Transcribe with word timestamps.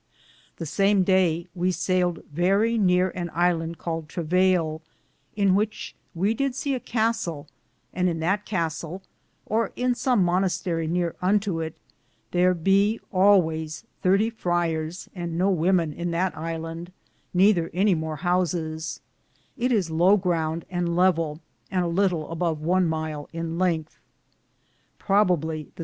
The 0.57 0.65
sam 0.65 1.03
daye 1.03 1.45
we 1.53 1.71
sailed 1.71 2.23
verrie 2.33 2.75
neare 2.75 3.15
an 3.15 3.29
Ilande 3.35 3.77
called 3.77 4.09
Travallie,^ 4.09 4.81
in 5.35 5.47
the 5.49 5.53
which 5.53 5.93
we 6.15 6.33
did 6.33 6.55
se 6.55 6.73
a 6.73 6.79
Castle, 6.79 7.47
and 7.93 8.09
in 8.09 8.19
that 8.19 8.43
Castell, 8.43 9.03
or 9.45 9.71
in 9.75 9.93
som 9.93 10.25
monestarie 10.25 10.89
near 10.89 11.15
unto 11.21 11.61
it, 11.61 11.75
thar 12.31 12.55
be 12.55 12.99
alwayes 13.13 13.83
Thirtie 14.03 14.31
fryeres, 14.33 15.07
and 15.13 15.37
no 15.37 15.51
wemen 15.53 15.93
in 15.93 16.09
that 16.09 16.33
Ilande, 16.33 16.89
nether 17.31 17.69
any 17.71 17.93
more 17.93 18.17
housis: 18.17 19.01
it 19.55 19.71
is 19.71 19.91
low 19.91 20.17
ground 20.17 20.65
and 20.71 20.95
levell, 20.95 21.41
and 21.69 21.95
litle 21.95 22.27
above 22.31 22.59
one 22.61 22.87
myle 22.87 23.29
in 23.33 23.59
lengthe. 23.59 23.99